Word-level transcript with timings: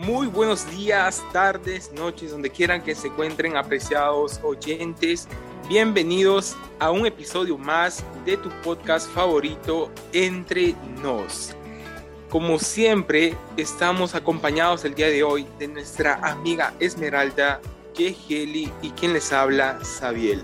Muy 0.00 0.28
buenos 0.28 0.68
días, 0.70 1.22
tardes, 1.30 1.92
noches, 1.92 2.30
donde 2.30 2.48
quieran 2.48 2.82
que 2.82 2.94
se 2.94 3.08
encuentren 3.08 3.58
apreciados 3.58 4.40
oyentes. 4.42 5.28
Bienvenidos 5.68 6.56
a 6.78 6.90
un 6.90 7.04
episodio 7.04 7.58
más 7.58 8.02
de 8.24 8.38
tu 8.38 8.48
podcast 8.62 9.10
favorito, 9.10 9.90
Entre 10.14 10.74
Nos. 11.02 11.54
Como 12.30 12.58
siempre, 12.58 13.36
estamos 13.58 14.14
acompañados 14.14 14.86
el 14.86 14.94
día 14.94 15.08
de 15.08 15.22
hoy 15.22 15.46
de 15.58 15.68
nuestra 15.68 16.14
amiga 16.22 16.72
Esmeralda, 16.80 17.60
Keheli 17.94 18.72
y 18.80 18.92
quien 18.92 19.12
les 19.12 19.30
habla, 19.34 19.84
Sabiel. 19.84 20.42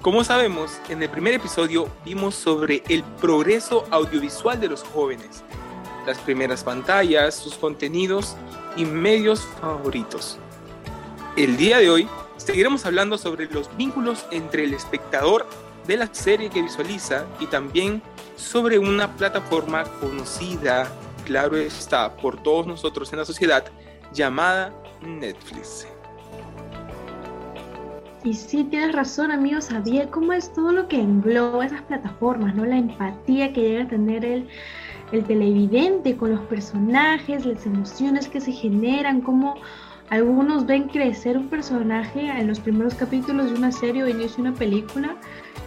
Como 0.00 0.24
sabemos, 0.24 0.72
en 0.88 1.02
el 1.02 1.10
primer 1.10 1.34
episodio 1.34 1.90
vimos 2.06 2.34
sobre 2.34 2.82
el 2.88 3.04
progreso 3.20 3.84
audiovisual 3.90 4.58
de 4.58 4.68
los 4.68 4.82
jóvenes, 4.82 5.44
las 6.06 6.16
primeras 6.20 6.64
pantallas, 6.64 7.34
sus 7.34 7.56
contenidos 7.56 8.34
y 8.78 8.86
medios 8.86 9.40
favoritos. 9.60 10.38
El 11.36 11.56
día 11.56 11.78
de 11.78 11.90
hoy 11.90 12.08
seguiremos 12.36 12.86
hablando 12.86 13.18
sobre 13.18 13.46
los 13.46 13.68
vínculos 13.76 14.24
entre 14.30 14.64
el 14.64 14.72
espectador 14.72 15.46
de 15.86 15.96
la 15.96 16.08
serie 16.14 16.48
que 16.48 16.62
visualiza 16.62 17.26
y 17.40 17.46
también 17.46 18.00
sobre 18.36 18.78
una 18.78 19.16
plataforma 19.16 19.84
conocida, 20.00 20.88
claro 21.26 21.56
está, 21.56 22.16
por 22.16 22.40
todos 22.42 22.66
nosotros 22.66 23.12
en 23.12 23.18
la 23.18 23.24
sociedad, 23.24 23.64
llamada 24.12 24.72
Netflix. 25.02 25.86
Y 28.24 28.34
sí, 28.34 28.64
tienes 28.64 28.94
razón, 28.94 29.30
amigo, 29.30 29.60
sabía 29.60 30.10
cómo 30.10 30.32
es 30.32 30.52
todo 30.52 30.72
lo 30.72 30.88
que 30.88 31.00
engloba 31.00 31.66
esas 31.66 31.82
plataformas, 31.82 32.54
¿no? 32.54 32.64
La 32.64 32.76
empatía 32.76 33.52
que 33.52 33.60
llega 33.60 33.84
a 33.84 33.88
tener 33.88 34.24
el, 34.24 34.48
el 35.12 35.24
televidente 35.24 36.16
con 36.16 36.30
los 36.30 36.40
personajes, 36.42 37.46
las 37.46 37.64
emociones 37.66 38.28
que 38.28 38.40
se 38.40 38.52
generan, 38.52 39.20
cómo 39.20 39.56
algunos 40.10 40.66
ven 40.66 40.88
crecer 40.88 41.36
un 41.36 41.48
personaje 41.48 42.28
en 42.28 42.46
los 42.46 42.60
primeros 42.60 42.94
capítulos 42.94 43.50
de 43.50 43.58
una 43.58 43.72
serie 43.72 44.04
o 44.04 44.08
inicio 44.08 44.42
de 44.42 44.50
una 44.50 44.58
película 44.58 45.16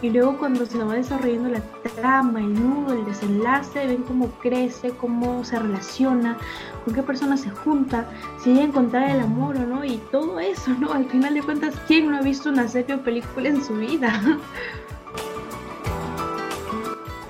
y 0.01 0.09
luego 0.09 0.39
cuando 0.39 0.65
se 0.65 0.79
va 0.79 0.95
desarrollando 0.95 1.49
la 1.49 1.61
trama, 1.95 2.39
el 2.39 2.53
nudo, 2.53 2.93
el 2.93 3.05
desenlace, 3.05 3.85
ven 3.85 4.01
cómo 4.01 4.29
crece, 4.41 4.89
cómo 4.91 5.43
se 5.43 5.59
relaciona, 5.59 6.37
con 6.83 6.95
qué 6.95 7.03
persona 7.03 7.37
se 7.37 7.51
junta, 7.51 8.09
si 8.39 8.49
llega 8.49 8.61
a 8.63 8.67
encontrar 8.67 9.09
el 9.11 9.19
amor 9.19 9.57
o 9.57 9.67
no 9.67 9.85
y 9.85 9.97
todo 10.11 10.39
eso, 10.39 10.71
¿no? 10.79 10.91
Al 10.91 11.05
final 11.05 11.35
de 11.35 11.43
cuentas, 11.43 11.75
¿quién 11.87 12.09
no 12.09 12.17
ha 12.17 12.21
visto 12.21 12.49
una 12.49 12.67
serie 12.67 12.95
o 12.95 13.03
película 13.03 13.49
en 13.49 13.63
su 13.63 13.75
vida? 13.75 14.39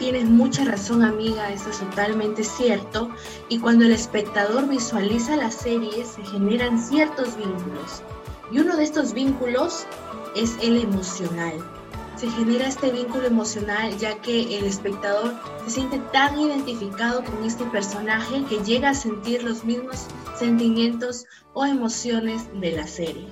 Tienes 0.02 0.28
mucha 0.28 0.66
razón 0.66 1.04
amiga, 1.04 1.54
eso 1.54 1.70
es 1.70 1.78
totalmente 1.78 2.44
cierto. 2.44 3.12
Y 3.50 3.60
cuando 3.60 3.86
el 3.86 3.92
espectador 3.92 4.68
visualiza 4.68 5.36
la 5.36 5.52
serie 5.52 6.04
se 6.04 6.24
generan 6.24 6.80
ciertos 6.80 7.38
vínculos. 7.38 8.02
Y 8.52 8.58
uno 8.58 8.78
de 8.78 8.84
estos 8.84 9.14
vínculos 9.14 9.86
es 10.36 10.58
el 10.64 10.82
emocional. 10.82 11.54
Se 12.16 12.28
genera 12.32 12.68
este 12.68 12.90
vínculo 12.90 13.28
emocional 13.28 13.96
ya 14.00 14.20
que 14.24 14.58
el 14.58 14.66
espectador 14.66 15.36
se 15.66 15.70
siente 15.70 16.00
tan 16.12 16.40
identificado 16.40 17.24
con 17.24 17.44
este 17.44 17.66
personaje 17.66 18.44
que 18.46 18.58
llega 18.64 18.90
a 18.90 18.96
sentir 18.96 19.44
los 19.44 19.64
mismos 19.64 20.08
sentimientos 20.36 21.28
o 21.54 21.64
emociones 21.64 22.50
de 22.60 22.72
la 22.72 22.88
serie. 22.88 23.28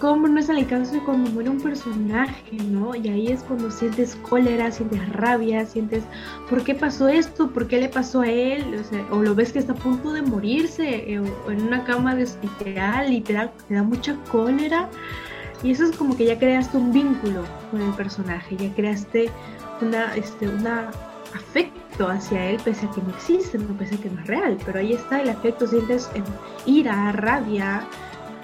¿Cómo 0.00 0.26
no 0.26 0.40
es 0.40 0.48
el 0.48 0.66
caso 0.66 1.00
cuando 1.04 1.30
muere 1.30 1.48
un 1.48 1.60
personaje, 1.60 2.56
no? 2.64 2.94
Y 2.96 3.08
ahí 3.08 3.28
es 3.28 3.42
cuando 3.44 3.70
sientes 3.70 4.16
cólera, 4.16 4.72
sientes 4.72 5.08
rabia, 5.10 5.64
sientes 5.64 6.02
¿por 6.50 6.64
qué 6.64 6.74
pasó 6.74 7.06
esto? 7.08 7.50
¿Por 7.50 7.68
qué 7.68 7.80
le 7.80 7.88
pasó 7.88 8.22
a 8.22 8.28
él? 8.28 8.82
O, 9.12 9.22
lo 9.22 9.34
ves 9.36 9.52
que 9.52 9.60
está 9.60 9.74
a 9.74 9.76
punto 9.76 10.12
de 10.12 10.22
morirse 10.22 11.12
eh, 11.12 11.20
o 11.20 11.50
en 11.50 11.62
una 11.62 11.84
cama 11.84 12.16
de 12.16 12.24
hospital 12.24 13.12
y 13.12 13.20
te 13.20 13.34
da, 13.34 13.52
te 13.68 13.74
da 13.74 13.84
mucha 13.84 14.16
cólera. 14.30 14.88
Y 15.62 15.70
eso 15.70 15.84
es 15.84 15.96
como 15.96 16.16
que 16.16 16.26
ya 16.26 16.38
creaste 16.38 16.76
un 16.76 16.92
vínculo 16.92 17.44
con 17.70 17.80
el 17.80 17.92
personaje, 17.92 18.56
ya 18.56 18.74
creaste 18.74 19.30
una, 19.80 20.14
este, 20.16 20.48
una 20.48 20.90
afecto 21.34 22.08
hacia 22.08 22.50
él 22.50 22.60
pese 22.64 22.86
a 22.86 22.90
que 22.90 23.02
no 23.02 23.10
existe, 23.10 23.58
no 23.58 23.76
pese 23.76 23.94
a 23.94 23.98
que 23.98 24.10
no 24.10 24.20
es 24.20 24.26
real, 24.26 24.58
pero 24.64 24.80
ahí 24.80 24.92
está 24.92 25.20
el 25.22 25.30
afecto, 25.30 25.66
sientes 25.66 26.10
ira, 26.66 27.12
rabia, 27.12 27.86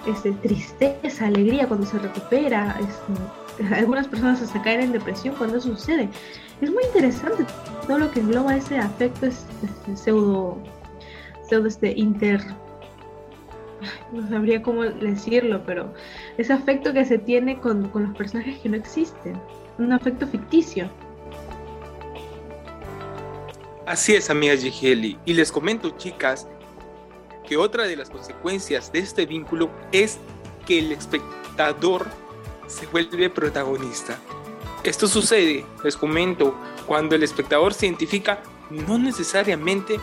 este, 0.07 0.33
tristeza, 0.33 1.27
alegría 1.27 1.67
cuando 1.69 1.87
se 1.87 1.99
recupera. 1.99 2.77
Este, 2.81 3.75
algunas 3.75 4.09
personas 4.09 4.43
hasta 4.43 4.63
caen 4.63 4.81
en 4.81 4.93
depresión 4.93 5.35
cuando 5.37 5.59
eso 5.59 5.69
sucede. 5.75 6.09
Es 6.61 6.71
muy 6.71 6.85
interesante 6.85 7.45
todo 7.87 7.99
lo 7.99 8.11
que 8.11 8.21
engloba 8.21 8.57
ese 8.57 8.79
afecto 8.79 9.27
es, 9.27 9.45
pseudo, 9.95 10.59
pseudo 11.49 11.69
este, 11.69 11.93
inter... 11.97 12.41
No 14.13 14.29
sabría 14.29 14.63
cómo 14.63 14.83
decirlo, 14.83 15.63
pero 15.67 15.93
ese 16.39 16.53
afecto 16.53 16.93
que 16.93 17.05
se 17.05 17.19
tiene 17.19 17.59
con, 17.59 17.89
con 17.89 18.05
los 18.05 18.17
personajes 18.17 18.61
que 18.61 18.69
no 18.69 18.77
existen. 18.77 19.41
Un 19.79 19.93
afecto 19.93 20.25
ficticio. 20.29 20.89
Así 23.87 24.15
es, 24.15 24.31
amiga 24.31 24.57
Gigeli. 24.57 25.19
Y 25.25 25.35
les 25.35 25.51
comento, 25.51 25.91
chicas, 25.91 26.47
que 27.53 27.59
otra 27.59 27.85
de 27.85 27.97
las 27.97 28.09
consecuencias 28.09 28.91
de 28.93 29.01
este 29.01 29.27
vínculo 29.27 29.69
es 29.93 30.17
que 30.67 30.79
el 30.79 30.91
espectador 30.91 32.07
se 32.67 32.87
vuelve 32.87 33.29
protagonista. 33.29 34.17
Esto 34.85 35.07
sucede, 35.07 35.67
les 35.85 35.99
comento, 35.99 36.55
cuando 36.87 37.15
el 37.15 37.23
espectador 37.23 37.75
se 37.75 37.85
identifica 37.85 38.43
no 38.71 38.97
necesariamente 38.97 40.01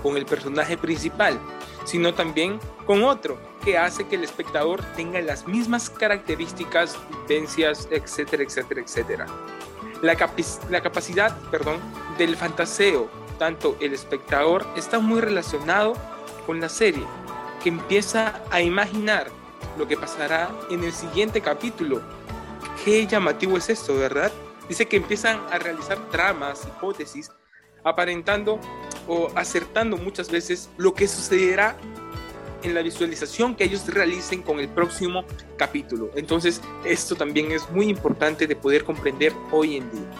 con 0.00 0.16
el 0.16 0.26
personaje 0.26 0.76
principal, 0.76 1.40
sino 1.84 2.14
también 2.14 2.60
con 2.86 3.02
otro, 3.02 3.36
que 3.64 3.76
hace 3.76 4.06
que 4.06 4.14
el 4.14 4.22
espectador 4.22 4.80
tenga 4.94 5.20
las 5.22 5.48
mismas 5.48 5.90
características, 5.90 6.96
vivencias, 7.26 7.88
etcétera, 7.90 8.44
etcétera, 8.44 8.80
etcétera. 8.80 9.26
La, 10.02 10.16
la 10.70 10.80
capacidad 10.80 11.36
perdón, 11.50 11.80
del 12.16 12.36
fantaseo, 12.36 13.10
tanto 13.40 13.76
el 13.80 13.92
espectador, 13.92 14.64
está 14.76 15.00
muy 15.00 15.20
relacionado 15.20 15.94
con 16.46 16.60
la 16.60 16.68
serie, 16.68 17.04
que 17.62 17.68
empieza 17.68 18.42
a 18.50 18.60
imaginar 18.60 19.30
lo 19.78 19.86
que 19.86 19.96
pasará 19.96 20.50
en 20.70 20.84
el 20.84 20.92
siguiente 20.92 21.40
capítulo. 21.40 22.02
Qué 22.84 23.06
llamativo 23.06 23.56
es 23.56 23.68
esto, 23.70 23.96
¿verdad? 23.96 24.32
Dice 24.68 24.86
que 24.86 24.96
empiezan 24.96 25.40
a 25.50 25.58
realizar 25.58 25.98
tramas, 26.10 26.66
hipótesis, 26.66 27.30
aparentando 27.84 28.60
o 29.06 29.30
acertando 29.34 29.96
muchas 29.96 30.30
veces 30.30 30.70
lo 30.76 30.94
que 30.94 31.08
sucederá 31.08 31.76
en 32.62 32.74
la 32.74 32.82
visualización 32.82 33.56
que 33.56 33.64
ellos 33.64 33.86
realicen 33.88 34.42
con 34.42 34.60
el 34.60 34.68
próximo 34.68 35.24
capítulo. 35.56 36.10
Entonces, 36.14 36.60
esto 36.84 37.16
también 37.16 37.50
es 37.50 37.68
muy 37.70 37.88
importante 37.88 38.46
de 38.46 38.54
poder 38.54 38.84
comprender 38.84 39.32
hoy 39.50 39.78
en 39.78 39.90
día. 39.90 40.10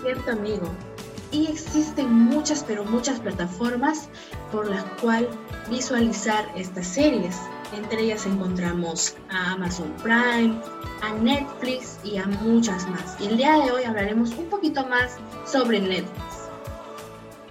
Cierto, 0.00 0.30
amigo 0.30 0.87
y 1.30 1.46
existen 1.46 2.12
muchas, 2.12 2.64
pero 2.64 2.84
muchas 2.84 3.20
plataformas 3.20 4.08
por 4.50 4.68
las 4.68 4.84
cuales 5.00 5.28
visualizar 5.70 6.44
estas 6.56 6.86
series. 6.86 7.36
Entre 7.76 8.02
ellas 8.02 8.24
encontramos 8.24 9.14
a 9.30 9.52
Amazon 9.52 9.92
Prime, 10.02 10.58
a 11.02 11.12
Netflix 11.20 11.98
y 12.02 12.16
a 12.16 12.26
muchas 12.26 12.88
más. 12.88 13.16
Y 13.20 13.26
el 13.26 13.36
día 13.36 13.58
de 13.58 13.70
hoy 13.70 13.84
hablaremos 13.84 14.30
un 14.30 14.46
poquito 14.46 14.86
más 14.86 15.16
sobre 15.46 15.80
Netflix. 15.80 16.48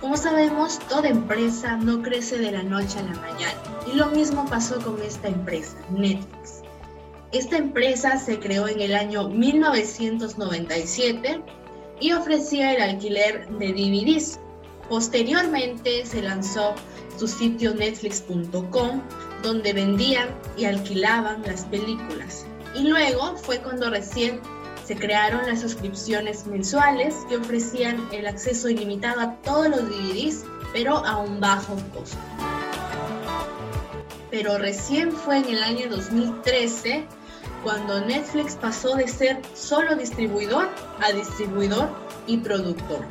Como 0.02 0.18
sabemos, 0.18 0.80
toda 0.90 1.10
empresa 1.10 1.78
no 1.78 2.02
crece 2.02 2.38
de 2.38 2.52
la 2.52 2.64
noche 2.64 3.00
a 3.00 3.04
la 3.04 3.20
mañana. 3.20 3.54
Y 3.92 3.96
lo 3.96 4.08
mismo 4.08 4.46
pasó 4.46 4.80
con 4.82 5.02
esta 5.02 5.28
empresa, 5.28 5.78
Netflix. 5.90 6.62
Esta 7.32 7.58
empresa 7.58 8.18
se 8.18 8.40
creó 8.40 8.68
en 8.68 8.80
el 8.80 8.96
año 8.96 9.30
1997 9.30 11.44
y 12.00 12.12
ofrecía 12.12 12.74
el 12.74 12.82
alquiler 12.82 13.48
de 13.50 13.68
DVDs. 13.70 14.40
Posteriormente 14.90 16.06
se 16.06 16.22
lanzó 16.22 16.76
su 17.18 17.28
sitio 17.28 17.74
netflix.com 17.74 19.02
donde 19.44 19.74
vendían 19.74 20.30
y 20.58 20.66
alquilaban 20.66 21.42
las 21.44 21.66
películas. 21.66 22.46
Y 22.76 22.88
luego 22.88 23.36
fue 23.38 23.60
cuando 23.60 23.90
recién 23.90 24.40
se 24.86 24.96
crearon 24.96 25.46
las 25.48 25.62
suscripciones 25.62 26.46
mensuales 26.48 27.16
que 27.28 27.38
ofrecían 27.38 28.08
el 28.14 28.26
acceso 28.26 28.70
ilimitado 28.70 29.20
a 29.20 29.36
todos 29.42 29.70
los 29.70 29.90
DVDs, 29.90 30.46
pero 30.72 30.98
a 31.06 31.18
un 31.18 31.40
bajo 31.40 31.76
costo. 31.94 32.18
Pero 34.32 34.58
recién 34.58 35.12
fue 35.12 35.38
en 35.38 35.46
el 35.46 35.64
año 35.64 35.90
2013 35.90 37.06
cuando 37.68 38.00
Netflix 38.00 38.56
pasó 38.56 38.96
de 38.96 39.10
ser 39.10 39.42
solo 39.54 39.94
distribuidor 39.98 40.70
a 41.02 41.12
distribuidor 41.12 41.90
y 42.26 42.38
productor. 42.38 43.06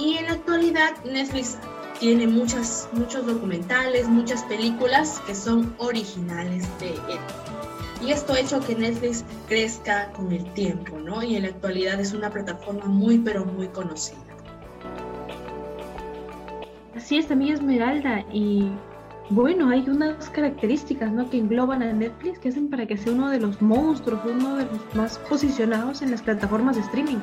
Y 0.00 0.16
en 0.16 0.24
la 0.24 0.32
actualidad 0.32 0.96
Netflix 1.04 1.58
tiene 2.00 2.26
muchas, 2.26 2.88
muchos 2.92 3.26
documentales, 3.26 4.08
muchas 4.08 4.42
películas 4.44 5.20
que 5.26 5.34
son 5.34 5.74
originales 5.76 6.66
de 6.80 6.92
él. 6.92 7.20
Y 8.02 8.12
esto 8.12 8.32
ha 8.32 8.40
hecho 8.40 8.58
que 8.60 8.74
Netflix 8.74 9.22
crezca 9.48 10.10
con 10.12 10.32
el 10.32 10.50
tiempo, 10.54 10.98
¿no? 10.98 11.22
Y 11.22 11.36
en 11.36 11.42
la 11.42 11.48
actualidad 11.48 12.00
es 12.00 12.14
una 12.14 12.30
plataforma 12.30 12.86
muy, 12.86 13.18
pero 13.18 13.44
muy 13.44 13.68
conocida. 13.68 14.16
Así 16.96 17.18
es, 17.18 17.28
también 17.28 17.52
Esmeralda. 17.52 18.24
Y 18.32 18.70
bueno, 19.30 19.70
hay 19.70 19.88
unas 19.88 20.28
características 20.30 21.12
¿no? 21.12 21.28
que 21.30 21.38
engloban 21.38 21.82
a 21.82 21.92
Netflix 21.92 22.38
que 22.38 22.48
hacen 22.48 22.68
para 22.68 22.86
que 22.86 22.96
sea 22.96 23.12
uno 23.12 23.30
de 23.30 23.40
los 23.40 23.62
monstruos, 23.62 24.20
uno 24.24 24.56
de 24.56 24.64
los 24.64 24.94
más 24.94 25.18
posicionados 25.18 26.02
en 26.02 26.10
las 26.10 26.22
plataformas 26.22 26.76
de 26.76 26.82
streaming. 26.82 27.18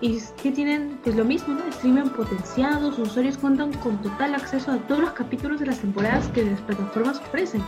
Y 0.00 0.18
que 0.42 0.50
tienen 0.50 0.98
pues 1.04 1.14
lo 1.14 1.24
mismo, 1.26 1.54
¿no? 1.54 1.64
Streaming 1.66 2.08
potenciado, 2.10 2.90
sus 2.90 3.10
usuarios 3.10 3.36
cuentan 3.36 3.70
con 3.74 4.00
total 4.00 4.34
acceso 4.34 4.72
a 4.72 4.78
todos 4.78 5.02
los 5.02 5.10
capítulos 5.10 5.60
de 5.60 5.66
las 5.66 5.78
temporadas 5.80 6.26
que 6.28 6.42
las 6.42 6.60
plataformas 6.62 7.18
ofrecen. 7.18 7.62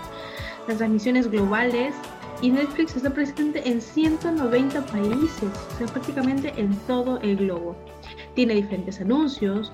Las 0.66 0.78
transmisiones 0.78 1.30
globales 1.30 1.94
y 2.40 2.50
Netflix 2.50 2.96
está 2.96 3.10
presente 3.10 3.68
en 3.68 3.80
190 3.80 4.86
países, 4.86 5.50
o 5.74 5.78
sea, 5.78 5.86
prácticamente 5.88 6.52
en 6.56 6.74
todo 6.86 7.20
el 7.20 7.36
globo. 7.36 7.76
Tiene 8.34 8.54
diferentes 8.54 9.00
anuncios, 9.00 9.70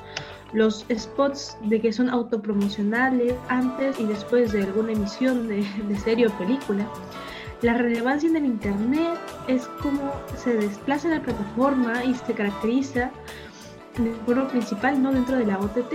los 0.53 0.85
spots 0.91 1.57
de 1.65 1.81
que 1.81 1.93
son 1.93 2.09
autopromocionales 2.09 3.35
antes 3.49 3.99
y 4.01 4.05
después 4.05 4.53
de 4.53 4.63
alguna 4.63 4.93
emisión 4.93 5.49
de, 5.49 5.65
serie 6.03 6.27
o 6.27 6.31
película. 6.39 6.89
La 7.63 7.75
relevancia 7.75 8.29
en 8.29 8.37
el 8.37 8.47
Internet 8.47 9.19
es 9.49 9.67
como 9.83 10.13
se 10.37 10.55
desplaza 10.55 11.09
la 11.09 11.21
plataforma 11.21 12.05
y 12.05 12.15
se 12.15 12.33
caracteriza 12.33 13.11
de 13.99 14.13
forma 14.27 14.47
principal 14.49 15.03
no 15.03 15.13
dentro 15.13 15.37
de 15.37 15.47
la 15.47 15.59
OTT 15.59 15.95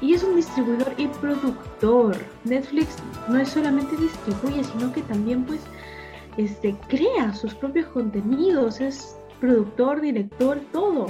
y 0.00 0.14
es 0.14 0.22
un 0.22 0.36
distribuidor 0.36 0.94
y 0.96 1.08
productor. 1.08 2.16
Netflix 2.44 2.96
no 3.28 3.38
es 3.38 3.48
solamente 3.48 3.96
distribuye, 3.96 4.62
sino 4.62 4.92
que 4.92 5.02
también 5.02 5.44
pues 5.44 5.60
este, 6.36 6.76
crea 6.88 7.34
sus 7.34 7.54
propios 7.54 7.86
contenidos, 7.88 8.80
es 8.80 9.16
productor, 9.40 10.00
director, 10.00 10.60
todo. 10.72 11.06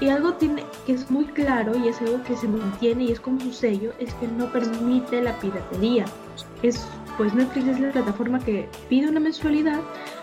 Y 0.00 0.08
algo 0.08 0.34
tiene, 0.34 0.62
que 0.84 0.92
es 0.92 1.10
muy 1.10 1.24
claro 1.24 1.76
y 1.76 1.88
es 1.88 2.00
algo 2.02 2.22
que 2.22 2.36
se 2.36 2.46
mantiene 2.46 3.04
y 3.04 3.12
es 3.12 3.20
como 3.20 3.40
su 3.40 3.52
sello, 3.52 3.92
es 3.98 4.12
que 4.14 4.28
no 4.28 4.52
permite 4.52 5.22
la 5.22 5.38
piratería. 5.38 6.04
Es, 6.62 6.86
pues 7.16 7.32
Netflix 7.34 7.66
es 7.68 7.80
la 7.80 7.92
plataforma 7.92 8.38
que 8.38 8.68
pide 8.90 9.08
una 9.08 9.20
mensualidad 9.20 9.80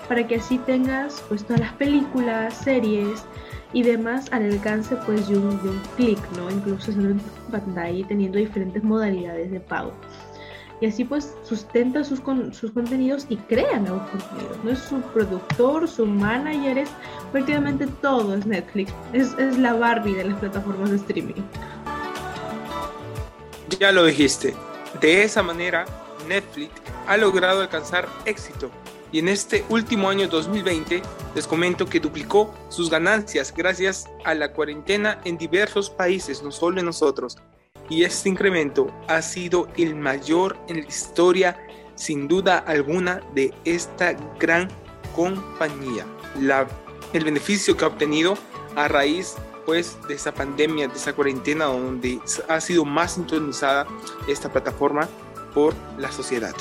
para 0.07 0.27
que 0.27 0.35
así 0.35 0.59
tengas 0.59 1.23
pues 1.27 1.43
todas 1.43 1.61
las 1.61 1.73
películas, 1.73 2.53
series 2.55 3.25
y 3.73 3.81
demás 3.81 4.31
al 4.31 4.43
alcance 4.43 4.95
pues 5.07 5.27
de 5.27 5.37
un, 5.37 5.49
de 5.63 5.69
un 5.69 5.81
clic, 5.95 6.19
¿no? 6.37 6.51
Incluso 6.51 6.91
en 6.91 7.19
pantalla 7.51 8.07
teniendo 8.07 8.37
diferentes 8.37 8.83
modalidades 8.83 9.49
de 9.49 9.59
pago 9.59 9.93
y 10.81 10.87
así 10.87 11.03
pues 11.03 11.33
sustenta 11.43 12.03
sus, 12.03 12.19
sus 12.51 12.71
contenidos 12.71 13.25
y 13.29 13.37
crea 13.37 13.79
nuevos 13.79 14.09
contenidos. 14.09 14.57
No 14.63 14.71
es 14.71 14.79
su 14.79 15.01
productor, 15.13 15.87
su 15.87 16.05
manager, 16.05 16.77
es 16.79 16.89
prácticamente 17.31 17.87
todo 18.01 18.35
es 18.35 18.45
Netflix. 18.45 18.93
Es, 19.13 19.33
es 19.37 19.57
la 19.57 19.73
Barbie 19.73 20.15
de 20.15 20.25
las 20.25 20.39
plataformas 20.39 20.89
de 20.89 20.97
streaming. 20.97 21.41
Ya 23.79 23.91
lo 23.91 24.05
dijiste. 24.05 24.53
De 25.01 25.23
esa 25.23 25.41
manera, 25.41 25.85
Netflix 26.27 26.71
ha 27.07 27.17
logrado 27.17 27.61
alcanzar 27.61 28.07
éxito 28.25 28.69
y 29.11 29.19
en 29.19 29.29
este 29.29 29.63
último 29.69 30.09
año 30.09 30.27
2020 30.27 31.01
les 31.35 31.47
comento 31.47 31.85
que 31.85 31.99
duplicó 31.99 32.53
sus 32.69 32.89
ganancias 32.89 33.53
gracias 33.55 34.09
a 34.25 34.33
la 34.33 34.51
cuarentena 34.53 35.21
en 35.23 35.37
diversos 35.37 35.89
países, 35.89 36.41
no 36.41 36.51
solo 36.51 36.79
en 36.79 36.87
nosotros 36.87 37.37
y 37.89 38.03
este 38.03 38.29
incremento 38.29 38.87
ha 39.07 39.21
sido 39.21 39.67
el 39.77 39.95
mayor 39.95 40.57
en 40.67 40.81
la 40.81 40.87
historia 40.87 41.67
sin 41.95 42.27
duda 42.27 42.57
alguna 42.59 43.21
de 43.33 43.53
esta 43.65 44.13
gran 44.39 44.69
compañía. 45.15 46.05
El 47.13 47.23
beneficio 47.23 47.77
que 47.77 47.85
ha 47.85 47.89
obtenido 47.89 48.37
a 48.75 48.87
raíz 48.87 49.35
pues 49.65 49.97
de 50.07 50.15
esa 50.15 50.33
pandemia, 50.33 50.87
de 50.87 50.95
esa 50.95 51.13
cuarentena 51.13 51.65
donde 51.65 52.19
ha 52.49 52.59
sido 52.59 52.83
más 52.83 53.13
sintonizada 53.13 53.87
esta 54.27 54.51
plataforma 54.51 55.07
por 55.53 55.73
la 55.97 56.11
sociedad. 56.11 56.55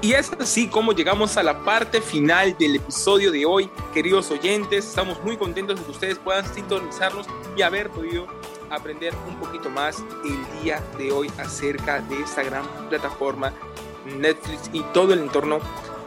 Y 0.00 0.12
es 0.12 0.30
así 0.38 0.68
como 0.68 0.92
llegamos 0.92 1.36
a 1.36 1.42
la 1.42 1.64
parte 1.64 2.00
final 2.00 2.56
del 2.56 2.76
episodio 2.76 3.32
de 3.32 3.44
hoy, 3.44 3.68
queridos 3.92 4.30
oyentes. 4.30 4.86
Estamos 4.86 5.22
muy 5.24 5.36
contentos 5.36 5.78
de 5.78 5.84
que 5.84 5.90
ustedes 5.90 6.18
puedan 6.18 6.46
sintonizarnos 6.54 7.26
y 7.56 7.62
haber 7.62 7.90
podido 7.90 8.26
aprender 8.70 9.14
un 9.28 9.36
poquito 9.36 9.70
más 9.70 10.02
el 10.24 10.62
día 10.62 10.82
de 10.98 11.12
hoy 11.12 11.30
acerca 11.38 12.00
de 12.00 12.20
esta 12.20 12.42
gran 12.42 12.64
plataforma 12.88 13.52
Netflix 14.04 14.70
y 14.72 14.82
todo 14.94 15.12
el 15.12 15.20
entorno 15.20 15.58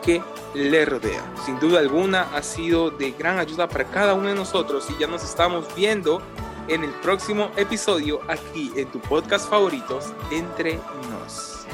que 0.04 0.22
le 0.54 0.86
rodea. 0.86 1.22
Sin 1.46 1.60
duda 1.60 1.80
alguna 1.80 2.24
ha 2.36 2.44
sido 2.44 2.90
de 2.90 3.12
gran 3.12 3.40
ayuda 3.40 3.68
para 3.68 3.86
cada 3.86 4.14
uno 4.14 4.30
de 4.30 4.36
nosotros 4.36 4.88
y 4.90 5.00
ya 5.00 5.08
nos 5.08 5.24
estamos 5.24 5.74
viendo 5.76 6.22
en 6.68 6.84
el 6.84 6.92
próximo 7.02 7.52
episodio 7.56 8.22
aquí 8.28 8.72
en 8.76 8.88
tu 8.92 9.00
podcast 9.00 9.50
favoritos 9.50 10.14
Entre 10.32 10.80
Nos. 11.10 11.66